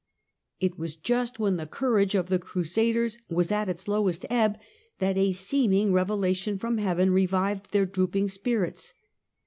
[0.59, 4.57] It was just when the courage of the Crusaders was at its lowest ebb
[4.97, 8.95] that a seeming revelation from heaven revived their drooping spirits.